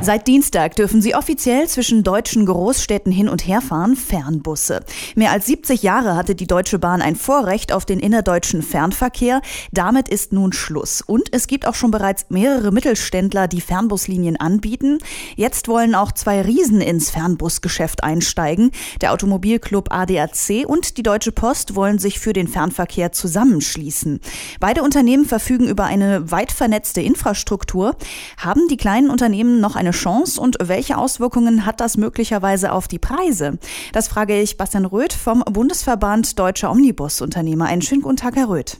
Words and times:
Seit 0.00 0.28
Dienstag 0.28 0.76
dürfen 0.76 1.02
sie 1.02 1.16
offiziell 1.16 1.66
zwischen 1.66 2.04
deutschen 2.04 2.46
Großstädten 2.46 3.10
hin 3.10 3.28
und 3.28 3.46
her 3.46 3.60
fahren, 3.60 3.96
Fernbusse. 3.96 4.84
Mehr 5.16 5.32
als 5.32 5.46
70 5.46 5.82
Jahre 5.82 6.14
hatte 6.14 6.36
die 6.36 6.46
Deutsche 6.46 6.78
Bahn 6.78 7.02
ein 7.02 7.16
Vorrecht 7.16 7.72
auf 7.72 7.84
den 7.84 7.98
innerdeutschen 7.98 8.62
Fernverkehr. 8.62 9.42
Damit 9.72 10.08
ist 10.08 10.32
nun 10.32 10.52
Schluss. 10.52 11.02
Und 11.02 11.34
es 11.34 11.48
gibt 11.48 11.66
auch 11.66 11.74
schon 11.74 11.90
bereits 11.90 12.26
mehrere 12.28 12.70
Mittelständler, 12.70 13.48
die 13.48 13.60
Fernbuslinien 13.60 14.36
anbieten. 14.36 14.98
Jetzt 15.34 15.66
wollen 15.66 15.96
auch 15.96 16.12
zwei 16.12 16.42
Riesen 16.42 16.80
ins 16.80 17.10
Fernbusgeschäft 17.10 18.04
einsteigen. 18.04 18.70
Der 19.00 19.12
Automobilclub 19.12 19.92
ADAC 19.92 20.64
und 20.64 20.96
die 20.96 21.02
Deutsche 21.02 21.32
Post 21.32 21.74
wollen 21.74 21.98
sich 21.98 22.20
für 22.20 22.32
den 22.32 22.46
Fernverkehr 22.46 23.10
zusammenschließen. 23.10 24.20
Beide 24.60 24.84
Unternehmen 24.84 25.24
verfügen 25.24 25.66
über 25.66 25.84
eine 25.84 26.30
weit 26.30 26.52
vernetzte 26.52 27.00
Infrastruktur. 27.00 27.96
Haben 28.38 28.68
die 28.68 28.76
kleinen 28.76 29.10
Unternehmen 29.10 29.60
noch 29.60 29.74
eine 29.74 29.87
eine 29.88 29.92
Chance 29.92 30.38
und 30.38 30.58
welche 30.60 30.98
Auswirkungen 30.98 31.64
hat 31.64 31.80
das 31.80 31.96
möglicherweise 31.96 32.72
auf 32.72 32.88
die 32.88 32.98
Preise? 32.98 33.58
Das 33.94 34.06
frage 34.06 34.38
ich 34.38 34.58
Bastian 34.58 34.84
Röth 34.84 35.14
vom 35.14 35.40
Bundesverband 35.40 36.38
Deutscher 36.38 36.70
Omnibusunternehmer. 36.70 37.64
Einen 37.64 37.80
schönen 37.80 38.02
guten 38.02 38.16
Tag, 38.16 38.36
Herr 38.36 38.50
Röth. 38.50 38.76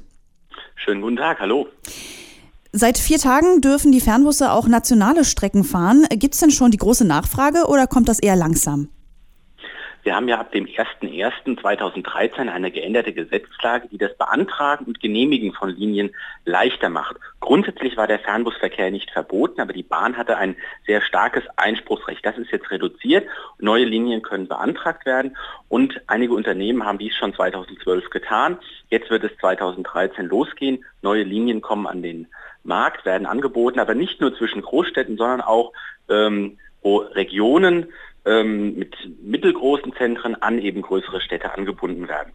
Schönen 0.76 1.00
guten 1.00 1.16
Tag, 1.16 1.40
hallo. 1.40 1.66
Seit 2.72 2.98
vier 2.98 3.16
Tagen 3.16 3.62
dürfen 3.62 3.90
die 3.90 4.02
Fernbusse 4.02 4.52
auch 4.52 4.68
nationale 4.68 5.24
Strecken 5.24 5.64
fahren. 5.64 6.04
Gibt 6.10 6.34
es 6.34 6.40
denn 6.40 6.50
schon 6.50 6.70
die 6.70 6.76
große 6.76 7.06
Nachfrage 7.06 7.66
oder 7.66 7.86
kommt 7.86 8.10
das 8.10 8.18
eher 8.18 8.36
langsam? 8.36 8.90
Wir 10.02 10.14
haben 10.14 10.28
ja 10.28 10.38
ab 10.38 10.52
dem 10.52 10.66
01.01.2013 10.66 12.48
eine 12.48 12.70
geänderte 12.70 13.12
Gesetzlage, 13.12 13.88
die 13.88 13.98
das 13.98 14.16
Beantragen 14.16 14.84
und 14.84 15.00
Genehmigen 15.00 15.52
von 15.52 15.70
Linien 15.70 16.10
leichter 16.44 16.88
macht. 16.88 17.16
Grundsätzlich 17.48 17.96
war 17.96 18.06
der 18.06 18.18
Fernbusverkehr 18.18 18.90
nicht 18.90 19.10
verboten, 19.10 19.62
aber 19.62 19.72
die 19.72 19.82
Bahn 19.82 20.18
hatte 20.18 20.36
ein 20.36 20.54
sehr 20.86 21.00
starkes 21.00 21.44
Einspruchsrecht. 21.56 22.20
Das 22.22 22.36
ist 22.36 22.50
jetzt 22.50 22.70
reduziert. 22.70 23.26
Neue 23.58 23.86
Linien 23.86 24.20
können 24.20 24.48
beantragt 24.48 25.06
werden 25.06 25.34
und 25.66 25.98
einige 26.08 26.34
Unternehmen 26.34 26.84
haben 26.84 26.98
dies 26.98 27.16
schon 27.16 27.32
2012 27.32 28.10
getan. 28.10 28.58
Jetzt 28.90 29.08
wird 29.08 29.24
es 29.24 29.34
2013 29.40 30.26
losgehen. 30.26 30.84
Neue 31.00 31.22
Linien 31.22 31.62
kommen 31.62 31.86
an 31.86 32.02
den 32.02 32.26
Markt, 32.64 33.06
werden 33.06 33.26
angeboten, 33.26 33.80
aber 33.80 33.94
nicht 33.94 34.20
nur 34.20 34.36
zwischen 34.36 34.60
Großstädten, 34.60 35.16
sondern 35.16 35.40
auch 35.40 35.72
ähm, 36.10 36.58
wo 36.82 36.98
Regionen 36.98 37.86
ähm, 38.26 38.74
mit 38.74 38.94
mittelgroßen 39.22 39.94
Zentren 39.94 40.34
an 40.34 40.58
eben 40.58 40.82
größere 40.82 41.22
Städte 41.22 41.54
angebunden 41.54 42.08
werden. 42.08 42.34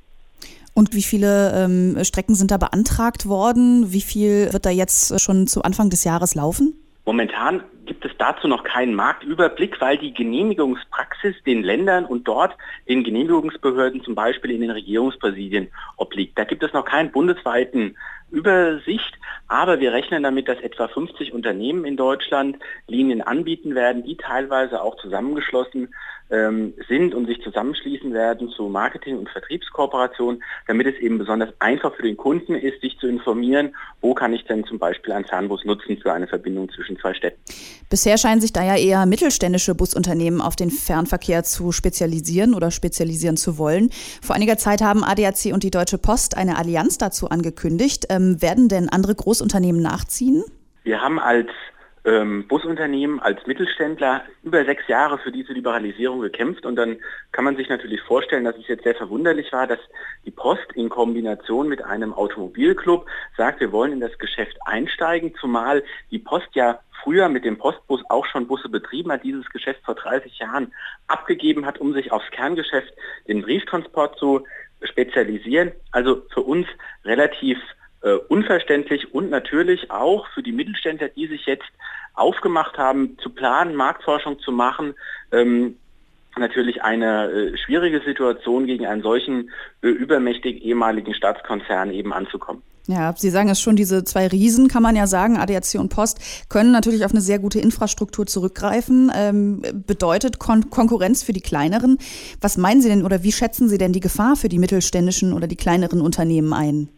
Und 0.74 0.94
wie 0.94 1.04
viele 1.04 1.54
ähm, 1.56 2.04
Strecken 2.04 2.36
sind 2.36 2.52
da 2.52 2.58
beantragt 2.58 3.28
worden? 3.28 3.92
Wie 3.94 4.02
viel 4.02 4.52
wird 4.52 4.66
da 4.66 4.70
jetzt 4.70 5.20
schon 5.22 5.48
zu 5.48 5.62
Anfang 5.62 5.90
des 5.90 6.04
Jahres 6.04 6.36
laufen? 6.36 6.74
Momentan 7.06 7.62
gibt 7.86 8.06
es 8.06 8.12
dazu 8.17 8.48
noch 8.48 8.64
keinen 8.64 8.95
Marktüberblick, 8.95 9.80
weil 9.81 9.98
die 9.98 10.14
Genehmigungspraxis 10.14 11.36
den 11.45 11.64
Ländern 11.64 12.06
und 12.06 12.28
dort 12.28 12.56
den 12.88 13.03
Genehmigungsbehörden 13.03 14.03
zum 14.03 14.16
Beispiel 14.16 14.52
in 14.52 14.62
den 14.62 14.72
Regierungspräsidien 14.72 15.70
obliegt. 15.98 16.38
Da 16.38 16.44
gibt 16.44 16.64
es 16.64 16.73
noch 16.73 16.86
keinen 16.86 17.12
bundesweiten 17.12 17.98
Übersicht, 18.31 19.20
aber 19.48 19.80
wir 19.80 19.94
rechnen 19.94 20.23
damit, 20.23 20.48
dass 20.48 20.59
etwa 20.59 20.88
50 20.88 21.34
Unternehmen 21.34 21.86
in 21.86 21.98
Deutschland 21.98 22.58
Linien 22.88 23.22
anbieten 23.22 23.75
werden, 23.75 24.03
die 24.03 24.18
teilweise 24.18 24.81
auch 24.81 24.97
zusammengeschlossen 24.97 25.94
ähm, 26.31 26.73
sind 26.88 27.14
und 27.14 27.28
sich 27.28 27.42
zusammenschließen 27.44 28.12
werden 28.12 28.50
zu 28.50 28.70
Marketing- 28.70 29.20
und 29.20 29.30
Vertriebskooperationen, 29.30 30.44
damit 30.68 30.88
es 30.88 30.95
eben 30.95 31.20
besonders 31.20 31.50
einfach 31.59 31.94
für 31.94 32.02
den 32.02 32.18
Kunden 32.18 32.56
ist, 32.56 32.81
sich 32.81 32.97
zu 32.97 33.08
informieren, 33.08 33.75
wo 34.02 34.16
kann 34.16 34.34
ich 34.34 34.44
denn 34.45 34.66
zum 34.66 34.80
Beispiel 34.80 35.14
einen 35.14 35.25
Fernbus 35.25 35.63
nutzen 35.63 35.97
für 35.97 36.12
eine 36.12 36.28
Verbindung 36.28 36.72
zwischen 36.72 36.97
zwei 36.97 37.13
Städten. 37.13 37.40
Bisher 37.89 38.17
scheinen 38.17 38.41
sich 38.41 38.53
da 38.53 38.63
ja 38.63 38.75
eher 38.75 39.06
mittelständische 39.06 39.75
Busunternehmen 39.75 40.41
auf 40.41 40.56
den 40.56 40.72
Fernverkehr 40.72 41.44
zu 41.44 41.72
spezialisieren 41.72 42.53
oder 42.53 42.72
spezialisieren 42.72 43.38
zu 43.38 43.57
wollen. 43.57 43.89
Vor 44.22 44.35
einiger 44.35 44.57
Zeit 44.57 44.81
haben 44.81 45.03
ADAC 45.03 45.53
und 45.53 45.63
die 45.63 45.72
Deutsche 45.72 45.97
Post 45.97 46.35
eine 46.38 46.57
Allianz 46.57 46.97
dazu 46.97 47.29
angekündigt. 47.29 48.06
Ähm, 48.09 48.41
werden 48.41 48.69
denn 48.69 48.89
andere 48.89 49.16
Großunternehmen 49.16 49.81
nachziehen? 49.81 50.44
Wir 50.84 51.00
haben 51.00 51.19
als 51.19 51.50
ähm, 52.06 52.47
Busunternehmen 52.47 53.19
als 53.19 53.46
Mittelständler 53.47 54.24
über 54.44 54.66
sechs 54.66 54.88
Jahre 54.88 55.18
für 55.18 55.31
diese 55.31 55.53
Liberalisierung 55.53 56.19
gekämpft 56.19 56.66
und 56.66 56.75
dann 56.75 56.97
kann 57.31 57.46
man 57.46 57.56
sich 57.56 57.69
natürlich 57.69 58.02
vorstellen, 58.02 58.44
dass 58.44 58.58
es 58.58 58.68
jetzt 58.68 58.84
sehr 58.84 58.96
verwunderlich 58.96 59.52
war, 59.53 59.68
dass 59.68 59.80
die 60.25 60.31
Post 60.31 60.74
in 60.75 60.90
Kombination 60.90 61.69
mit 61.69 61.84
einem 61.84 62.14
Automobilclub 62.14 63.06
sagt, 63.38 63.62
wir 63.62 63.72
wollen 63.72 63.94
in 63.94 64.00
das 64.02 64.18
Geschäft 64.18 64.58
einsteigen, 64.66 65.34
zumal 65.40 65.84
die 66.12 66.19
Post 66.19 66.50
ja 66.53 66.80
früher 67.03 67.30
mit 67.30 67.46
dem 67.46 67.58
Postbus 67.58 68.02
auch 68.09 68.25
schon 68.25 68.47
Busse 68.47 68.70
betrieben 68.70 69.12
hat, 69.12 69.24
dieses 69.24 69.50
Geschäft 69.50 69.81
vor 69.85 69.96
30 69.96 70.40
Jahren 70.40 70.74
abgegeben 71.08 71.66
hat, 71.66 71.80
um 71.80 71.94
sich 71.94 72.12
aufs 72.12 72.30
Kerngeschäft, 72.31 72.94
den 73.28 73.41
Brieftransport 73.41 74.18
zu 74.18 74.46
spezialisieren. 74.81 75.72
Also 75.91 76.24
für 76.34 76.41
uns 76.41 76.68
relativ 77.06 77.58
äh, 78.03 78.14
unverständlich 78.28 79.14
und 79.14 79.30
natürlich 79.30 79.90
auch 79.90 80.28
für 80.34 80.44
die 80.44 80.52
Mittelständler, 80.52 81.09
die 81.09 81.28
sich 81.28 81.46
jetzt 81.46 81.69
aufgemacht 82.14 82.78
haben, 82.78 83.18
zu 83.19 83.30
planen, 83.30 83.75
Marktforschung 83.75 84.40
zu 84.40 84.52
machen, 84.52 84.94
ähm, 85.31 85.78
natürlich 86.38 86.84
eine 86.84 87.30
äh, 87.30 87.58
schwierige 87.58 88.02
Situation 88.02 88.66
gegen 88.66 88.86
einen 88.86 89.03
solchen 89.03 89.52
äh, 89.81 89.88
übermächtigen 89.88 90.62
ehemaligen 90.62 91.14
Staatskonzern 91.14 91.91
eben 91.91 92.14
anzukommen. 92.14 92.62
Ja, 92.88 93.14
Sie 93.16 93.30
sagen 93.30 93.47
es 93.47 93.62
schon, 93.62 93.78
diese 93.78 94.03
zwei 94.03 94.28
Riesen, 94.28 94.68
kann 94.68 94.84
man 94.84 94.97
ja 94.97 95.08
sagen, 95.08 95.38
ADAC 95.38 95.75
und 95.75 95.88
Post, 95.88 96.20
können 96.50 96.72
natürlich 96.72 97.06
auf 97.06 97.12
eine 97.12 97.22
sehr 97.22 97.40
gute 97.40 97.59
Infrastruktur 97.59 98.25
zurückgreifen. 98.25 99.09
Ähm, 99.16 99.62
bedeutet 99.88 100.38
Kon 100.38 100.70
Konkurrenz 100.70 101.24
für 101.24 101.31
die 101.31 101.40
kleineren. 101.40 101.97
Was 102.41 102.58
meinen 102.58 102.81
Sie 102.81 102.90
denn 102.90 103.06
oder 103.06 103.24
wie 103.24 103.31
schätzen 103.31 103.70
Sie 103.70 103.78
denn 103.78 103.94
die 103.94 104.02
Gefahr 104.02 104.35
für 104.35 104.50
die 104.50 104.59
mittelständischen 104.59 105.31
oder 105.31 105.47
die 105.47 105.56
kleineren 105.56 106.02
Unternehmen 106.02 106.52
ein? 106.52 106.90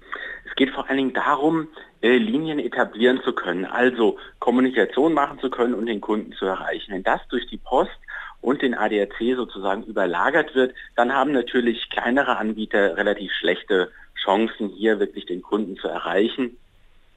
Geht 0.55 0.71
vor 0.71 0.87
allen 0.87 0.97
Dingen 0.97 1.13
darum, 1.13 1.67
äh, 2.01 2.17
Linien 2.17 2.59
etablieren 2.59 3.21
zu 3.23 3.33
können, 3.33 3.65
also 3.65 4.17
Kommunikation 4.39 5.13
machen 5.13 5.39
zu 5.39 5.49
können 5.49 5.73
und 5.73 5.85
den 5.87 6.01
Kunden 6.01 6.33
zu 6.33 6.45
erreichen. 6.45 6.93
Wenn 6.93 7.03
das 7.03 7.21
durch 7.29 7.47
die 7.47 7.57
Post 7.57 7.97
und 8.41 8.61
den 8.61 8.75
ADAC 8.75 9.35
sozusagen 9.35 9.83
überlagert 9.83 10.53
wird, 10.55 10.73
dann 10.95 11.13
haben 11.13 11.31
natürlich 11.31 11.89
kleinere 11.89 12.37
Anbieter 12.37 12.95
relativ 12.95 13.31
schlechte 13.33 13.91
Chancen, 14.23 14.69
hier 14.69 14.99
wirklich 14.99 15.25
den 15.25 15.41
Kunden 15.41 15.77
zu 15.77 15.87
erreichen. 15.87 16.57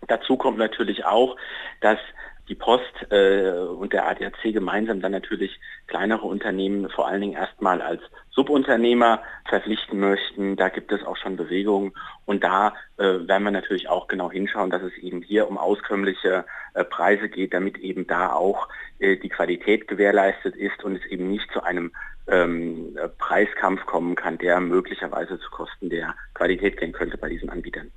Dazu 0.06 0.37
kommt 0.37 0.59
natürlich 0.59 1.05
auch, 1.05 1.37
dass 1.81 1.99
die 2.48 2.54
Post 2.54 3.10
äh, 3.10 3.50
und 3.50 3.92
der 3.92 4.09
ADAC 4.09 4.42
gemeinsam 4.53 5.00
dann 5.00 5.12
natürlich 5.12 5.59
kleinere 5.86 6.26
Unternehmen 6.26 6.88
vor 6.91 7.06
allen 7.06 7.20
Dingen 7.20 7.34
erstmal 7.34 7.82
als 7.82 8.03
Subunternehmer 8.31 9.20
verpflichten 9.48 10.00
möchten. 10.00 10.56
Da 10.56 10.69
gibt 10.69 10.92
es 10.92 11.04
auch 11.04 11.16
schon 11.16 11.37
Bewegungen 11.37 11.92
und 12.25 12.44
da 12.44 12.75
äh, 12.97 13.03
werden 13.03 13.42
wir 13.42 13.50
natürlich 13.50 13.88
auch 13.88 14.08
genau 14.08 14.31
hinschauen, 14.31 14.70
dass 14.70 14.82
es 14.82 14.97
eben 14.98 15.22
hier 15.22 15.48
um 15.48 15.58
auskömmliche 15.58 16.44
äh, 16.75 16.84
Preise 16.84 17.28
geht, 17.28 17.53
damit 17.53 17.78
eben 17.78 18.06
da 18.06 18.32
auch 18.32 18.69
äh, 18.98 19.16
die 19.16 19.28
Qualität 19.28 19.88
gewährleistet 19.88 20.56
ist 20.56 20.84
und 20.84 20.97
es 20.97 21.06
eben 21.06 21.28
nicht 21.31 21.50
zu 21.53 21.62
einem 21.62 21.92
ähm, 22.28 22.97
Preiskampf 23.19 23.87
kommen 23.87 24.14
kann, 24.14 24.38
der 24.38 24.60
möglicherweise 24.60 25.38
zu 25.41 25.50
Kosten 25.50 25.91
der 25.91 26.14
Qualität 26.34 26.78
gehen 26.78 26.92
könnte 26.92 27.19
bei 27.19 27.28
diesen 27.28 27.50
Anbietern. 27.50 27.91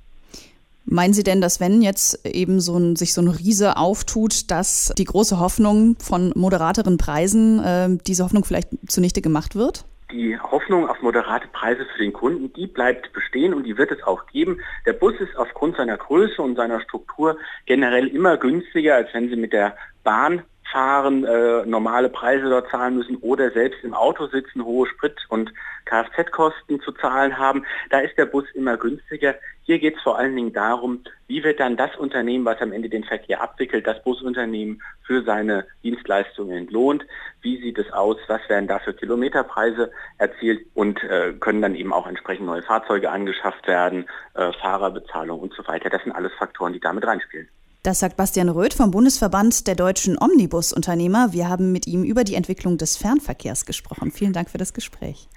Meinen 0.84 1.14
Sie 1.14 1.22
denn, 1.22 1.40
dass 1.40 1.60
wenn 1.60 1.80
jetzt 1.80 2.26
eben 2.26 2.60
so 2.60 2.76
ein, 2.76 2.96
sich 2.96 3.14
so 3.14 3.20
ein 3.20 3.28
Riese 3.28 3.76
auftut, 3.76 4.50
dass 4.50 4.92
die 4.98 5.04
große 5.04 5.38
Hoffnung 5.38 5.96
von 6.00 6.32
moderateren 6.34 6.98
Preisen, 6.98 7.62
äh, 7.62 7.88
diese 8.06 8.24
Hoffnung 8.24 8.44
vielleicht 8.44 8.68
zunichte 8.88 9.22
gemacht 9.22 9.54
wird? 9.54 9.84
die 10.12 10.38
Hoffnung 10.38 10.88
auf 10.88 11.00
moderate 11.00 11.48
Preise 11.48 11.86
für 11.86 12.02
den 12.02 12.12
Kunden, 12.12 12.52
die 12.52 12.66
bleibt 12.66 13.12
bestehen 13.12 13.54
und 13.54 13.64
die 13.64 13.76
wird 13.76 13.90
es 13.90 14.02
auch 14.02 14.26
geben. 14.26 14.60
Der 14.86 14.92
Bus 14.92 15.14
ist 15.18 15.36
aufgrund 15.36 15.76
seiner 15.76 15.96
Größe 15.96 16.40
und 16.40 16.56
seiner 16.56 16.80
Struktur 16.80 17.38
generell 17.66 18.08
immer 18.08 18.36
günstiger, 18.36 18.96
als 18.96 19.08
wenn 19.14 19.28
Sie 19.28 19.36
mit 19.36 19.52
der 19.52 19.76
Bahn 20.04 20.42
fahren, 20.70 21.24
äh, 21.24 21.66
normale 21.66 22.08
Preise 22.08 22.48
dort 22.48 22.70
zahlen 22.70 22.96
müssen 22.96 23.16
oder 23.16 23.50
selbst 23.50 23.82
im 23.82 23.94
Auto 23.94 24.26
sitzen, 24.26 24.64
hohe 24.64 24.86
Sprit- 24.86 25.26
und 25.28 25.52
Kfz-Kosten 25.84 26.80
zu 26.80 26.92
zahlen 26.92 27.38
haben. 27.38 27.64
Da 27.90 28.00
ist 28.00 28.16
der 28.16 28.26
Bus 28.26 28.44
immer 28.54 28.76
günstiger. 28.76 29.34
Hier 29.64 29.78
geht 29.78 29.96
es 29.96 30.02
vor 30.02 30.18
allen 30.18 30.34
Dingen 30.34 30.52
darum, 30.52 31.04
wie 31.28 31.44
wird 31.44 31.60
dann 31.60 31.76
das 31.76 31.94
Unternehmen, 31.96 32.44
was 32.44 32.60
am 32.60 32.72
Ende 32.72 32.88
den 32.88 33.04
Verkehr 33.04 33.42
abwickelt, 33.42 33.86
das 33.86 34.02
Busunternehmen 34.02 34.82
für 35.06 35.22
seine 35.22 35.66
Dienstleistungen 35.84 36.56
entlohnt. 36.56 37.04
Wie 37.40 37.60
sieht 37.60 37.78
es 37.78 37.92
aus? 37.92 38.16
Was 38.28 38.40
werden 38.48 38.66
da 38.66 38.78
für 38.78 38.94
Kilometerpreise 38.94 39.90
erzielt 40.18 40.66
und 40.74 41.02
äh, 41.04 41.32
können 41.38 41.62
dann 41.62 41.74
eben 41.74 41.92
auch 41.92 42.06
entsprechend 42.06 42.46
neue 42.46 42.62
Fahrzeuge 42.62 43.10
angeschafft 43.10 43.66
werden, 43.66 44.06
äh, 44.34 44.52
Fahrerbezahlung 44.52 45.40
und 45.40 45.54
so 45.54 45.66
weiter. 45.66 45.90
Das 45.90 46.02
sind 46.02 46.12
alles 46.12 46.32
Faktoren, 46.38 46.72
die 46.72 46.80
damit 46.80 47.06
reinspielen. 47.06 47.48
Das 47.82 47.98
sagt 47.98 48.16
Bastian 48.16 48.48
Röth 48.48 48.74
vom 48.74 48.92
Bundesverband 48.92 49.66
der 49.66 49.74
deutschen 49.74 50.16
Omnibusunternehmer. 50.16 51.32
Wir 51.32 51.48
haben 51.48 51.72
mit 51.72 51.88
ihm 51.88 52.04
über 52.04 52.22
die 52.22 52.36
Entwicklung 52.36 52.78
des 52.78 52.96
Fernverkehrs 52.96 53.66
gesprochen. 53.66 54.12
Vielen 54.12 54.32
Dank 54.32 54.50
für 54.50 54.58
das 54.58 54.72
Gespräch. 54.72 55.28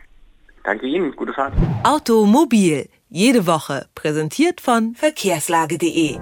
Danke 0.63 0.86
Ihnen, 0.86 1.15
gute 1.15 1.33
Fahrt. 1.33 1.53
Automobil, 1.83 2.88
jede 3.09 3.47
Woche, 3.47 3.88
präsentiert 3.95 4.62
von 4.62 4.94
verkehrslage.de. 4.94 6.19